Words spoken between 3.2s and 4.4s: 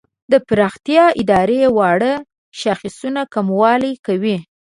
کموالي کوي.